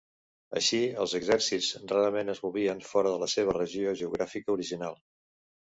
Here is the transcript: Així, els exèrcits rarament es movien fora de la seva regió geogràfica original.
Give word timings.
Així, 0.59 0.79
els 1.03 1.13
exèrcits 1.19 1.69
rarament 1.93 2.33
es 2.35 2.41
movien 2.47 2.83
fora 2.93 3.13
de 3.17 3.21
la 3.27 3.31
seva 3.37 3.57
regió 3.61 3.97
geogràfica 4.05 4.55
original. 4.59 5.01